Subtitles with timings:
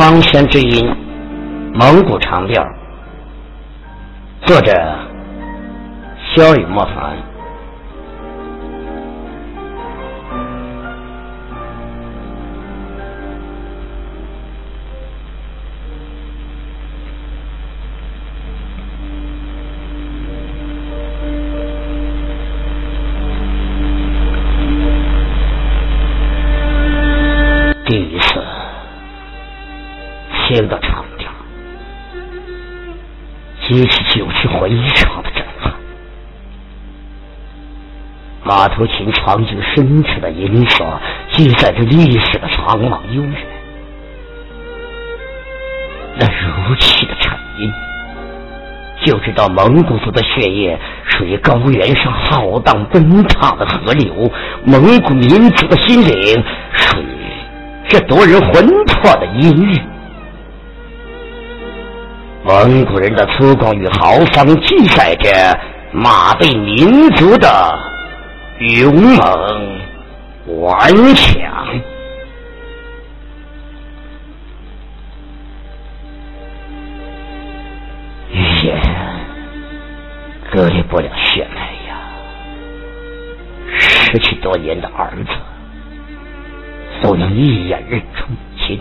[0.00, 0.90] 方仙之音，
[1.74, 2.66] 蒙古长调，
[4.46, 4.72] 作者
[6.34, 7.29] 萧雨莫凡。
[33.70, 35.72] 激起就是回肠的震撼。
[38.42, 40.84] 马头琴长久深沉的音色，
[41.30, 43.34] 记载着历史的苍茫悠远。
[46.18, 47.72] 那如泣的沉音，
[49.04, 54.28] 就知道蒙古族的血液属于高原上浩荡奔腾的河流，
[54.64, 57.06] 蒙古民族的心灵属于
[57.86, 59.80] 这夺人魂魄的音乐。
[62.50, 65.30] 蒙古人的粗犷与豪放，记载着
[65.92, 67.78] 马背民族的
[68.58, 69.78] 勇猛
[70.60, 71.40] 顽强。
[78.32, 78.76] 语言
[80.50, 82.00] 割裂不了血脉呀！
[83.78, 85.30] 失去多年的儿子，
[87.00, 88.80] 都能一眼认出母亲。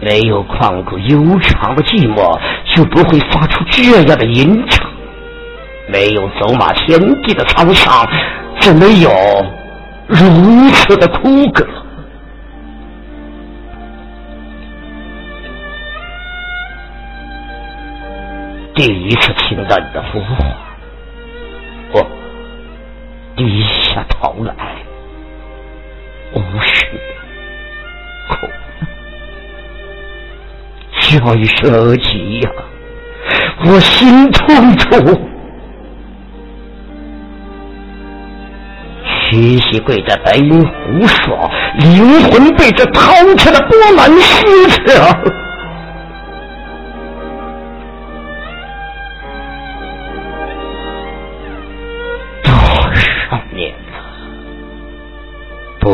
[0.00, 2.38] 没有旷古悠长的寂寞，
[2.74, 4.86] 就不会发出这样的吟唱；
[5.88, 8.06] 没有走马天地的沧桑，
[8.60, 9.10] 怎能有
[10.06, 11.66] 如此的枯歌？
[18.74, 20.36] 第一次听到你的呼唤，
[21.94, 22.06] 我
[23.34, 24.54] 低下头来，
[31.18, 32.50] 叫一声儿急呀，
[33.66, 35.20] 我心痛楚。
[39.28, 44.92] 屈膝跪在白云湖上，灵魂被这滔天的波澜撕扯。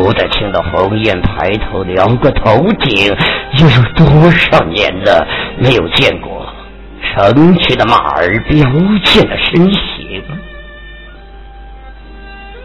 [0.03, 3.15] 不再听到鸿雁抬头撩过头顶。
[3.57, 5.25] 又有多少年了，
[5.57, 6.45] 没有见过
[7.01, 8.57] 成群的马儿标
[9.05, 10.21] 健的身形？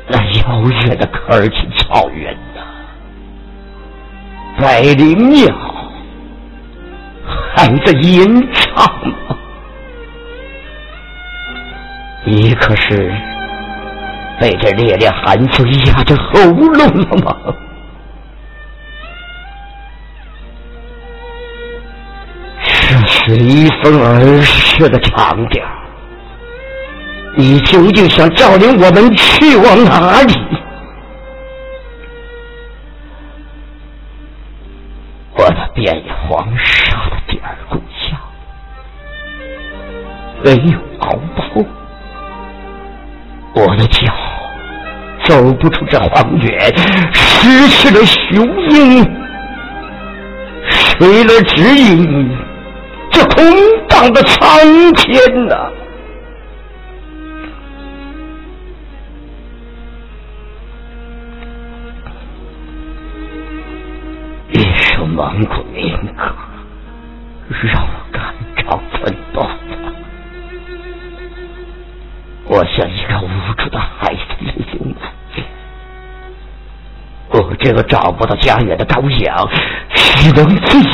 [0.09, 2.63] 那遥远的科尔沁草原呐，
[4.61, 5.55] 百灵鸟
[7.55, 9.17] 还在吟唱吗？
[12.25, 13.13] 你可是
[14.41, 17.37] 被这烈烈寒风压着喉咙了吗？
[22.63, 25.65] 是随风而逝的长调，
[27.37, 30.35] 你究竟想照领我们去往哪里？
[35.35, 38.19] 我的遍野黄沙的第二故乡，
[40.43, 41.65] 没有敖包，
[43.55, 44.13] 我的脚
[45.29, 46.79] 走不出这荒原，
[47.13, 49.05] 失去了雄鹰，
[50.71, 52.31] 谁来指引？
[53.11, 53.45] 这空
[53.89, 54.49] 荡的苍
[54.95, 55.71] 天呐！
[64.51, 66.35] 一首蒙古民歌，
[67.65, 69.47] 让我肝肠寸断。
[72.51, 73.29] 我像一个无
[73.59, 74.58] 助的孩子，
[77.39, 79.49] 我这个找不到家园的羔羊，
[79.95, 80.89] 只能自己。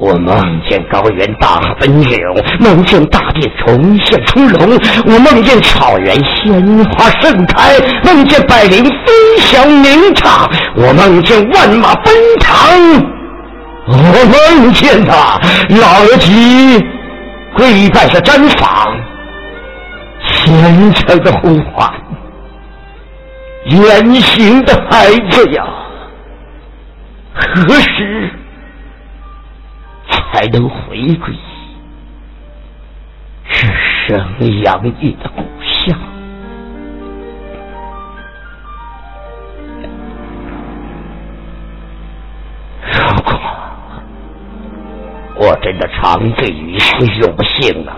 [0.00, 13.17] 我梦见高原大河奔涌，梦见大地重现出笼，我梦见草原鲜花盛开，梦见百灵飞翔鸣唱，我梦见万马奔腾，
[13.90, 13.94] 我
[14.54, 15.40] 梦见他
[15.80, 16.78] 老吉
[17.56, 18.94] 跪拜在毡房，
[20.22, 21.90] 虔诚的呼唤，
[23.64, 25.64] 远行的孩子呀，
[27.34, 28.30] 何时？
[30.10, 31.34] 才能回归
[33.50, 33.66] 这
[34.06, 35.98] 生养你的故乡。
[45.48, 47.94] 我真的长醉于世，永不醒来，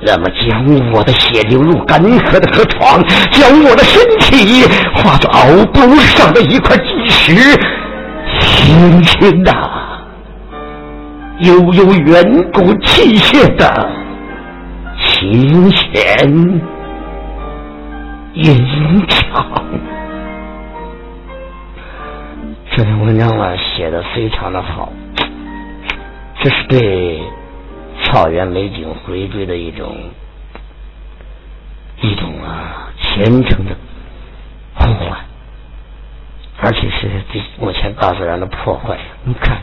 [0.00, 3.00] 那么将我的血流入干涸的河床，
[3.30, 4.64] 将我的身体
[4.96, 7.34] 化作敖包上的一块巨石，
[8.40, 9.52] 轻轻的，
[11.38, 13.88] 悠悠远古气息的
[15.04, 16.28] 琴弦
[18.34, 19.46] 吟唱。
[22.74, 24.92] 这篇文章啊，写的非常的好，
[26.46, 27.22] 这是对。
[28.04, 29.96] 草原美景回归的一种
[32.00, 33.74] 一种啊虔诚的
[34.74, 35.18] 呼唤，
[36.60, 38.96] 而且是对目前大自然的破坏。
[39.24, 39.58] 你看，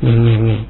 [0.00, 0.66] 你你你